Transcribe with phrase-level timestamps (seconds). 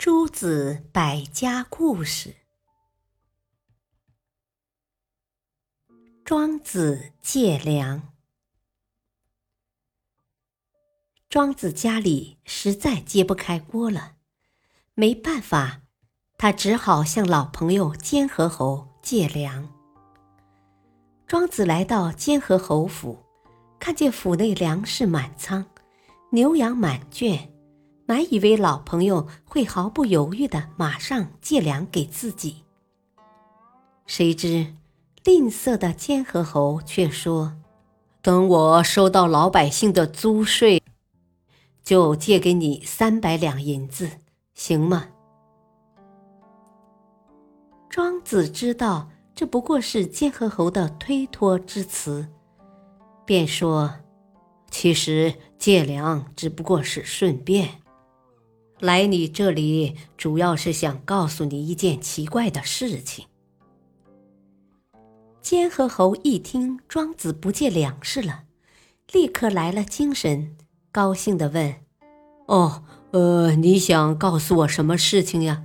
[0.00, 2.34] 诸子百家故事：
[6.24, 8.14] 庄子借粮。
[11.28, 14.14] 庄子家里实在揭不开锅了，
[14.94, 15.82] 没办法，
[16.38, 19.70] 他只好向老朋友监河侯借粮。
[21.26, 23.22] 庄子来到监河侯府，
[23.78, 25.66] 看见府内粮食满仓，
[26.30, 27.52] 牛羊满圈。
[28.10, 32.64] 满以为老朋友会毫不犹豫的马上借粮给自己，
[34.04, 34.74] 谁知
[35.22, 37.56] 吝啬的监河侯却说
[38.20, 40.82] ：“等我收到老百姓的租税，
[41.84, 44.10] 就借给你三百两银子，
[44.54, 45.10] 行吗？”
[47.88, 52.26] 庄子知道这不过是监河侯的推脱之词，
[53.24, 53.94] 便说
[54.68, 57.68] ：“其实借粮只不过是顺便。”
[58.80, 63.26] 来你这里主要是想告诉你一件奇怪的事情。
[65.42, 68.44] 监河侯一听庄子不借粮食了，
[69.12, 70.56] 立刻来了精神，
[70.90, 71.74] 高兴地问
[72.48, 75.62] ：“哦，呃，你想告诉我什么事情呀？”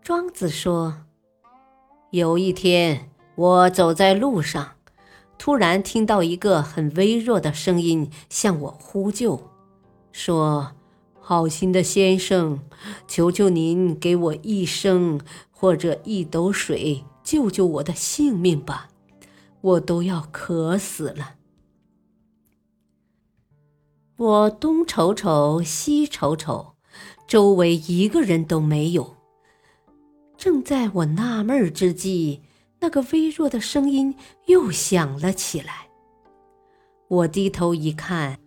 [0.00, 1.02] 庄子说
[2.10, 4.76] ：“有一天，我走在路上，
[5.36, 9.50] 突然听到一个很微弱的声音向我呼救，
[10.12, 10.72] 说。”
[11.28, 12.60] 好心的先生，
[13.06, 18.88] 求求您给我一升或者一斗水，救救我的性命吧！
[19.60, 21.34] 我都要渴死了。
[24.16, 26.76] 我东瞅瞅，西瞅瞅，
[27.26, 29.14] 周围一个人都没有。
[30.38, 32.40] 正在我纳闷之际，
[32.80, 34.14] 那个微弱的声音
[34.46, 35.88] 又响了起来。
[37.08, 38.38] 我低头一看。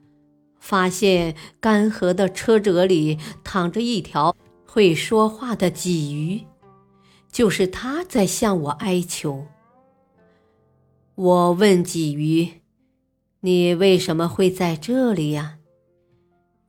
[0.61, 4.33] 发现干涸的车辙里躺着一条
[4.65, 6.45] 会说话的鲫鱼，
[7.29, 9.47] 就是它在向我哀求。
[11.15, 12.61] 我问鲫鱼
[13.41, 15.57] ：“你为什么会在这里呀？”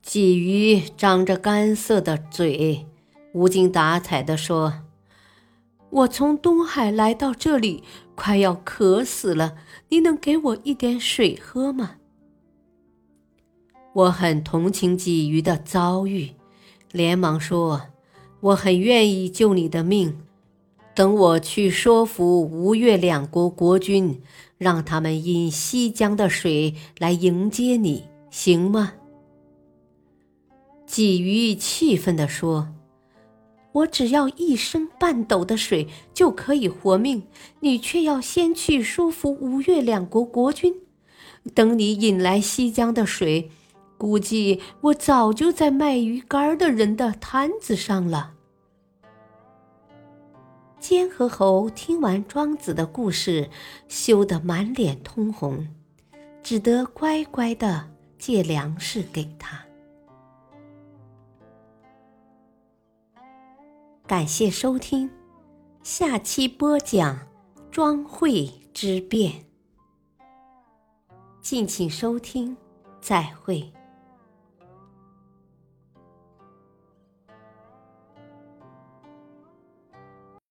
[0.03, 2.87] 鲫鱼张着干涩的嘴，
[3.33, 4.81] 无精打采地说
[5.91, 7.83] ：“我从东海来到这里，
[8.15, 9.55] 快要渴死了，
[9.89, 11.97] 你能给我一点水喝吗？”
[13.93, 16.31] 我很同情鲫鱼的遭遇，
[16.91, 17.79] 连忙说
[18.41, 20.17] ：“我很愿意救你的命。
[20.95, 24.19] 等我去说服吴越两国国君，
[24.57, 28.93] 让他们引西江的水来迎接你，行吗？”
[30.89, 32.69] 鲫鱼气愤地说
[33.73, 37.21] ：“我只要一升半斗的水就可以活命，
[37.59, 40.73] 你却要先去说服吴越两国国君，
[41.53, 43.51] 等你引来西江的水。”
[44.03, 48.33] 估计我早就在卖鱼干的人的摊子上了。
[50.77, 53.49] 监河侯听完庄子的故事，
[53.87, 55.65] 羞得满脸通红，
[56.43, 59.63] 只得乖乖的借粮食给他。
[64.05, 65.09] 感谢收听，
[65.81, 67.17] 下期播讲
[67.71, 69.45] 庄惠之变。
[71.41, 72.57] 敬请收听，
[72.99, 73.71] 再会。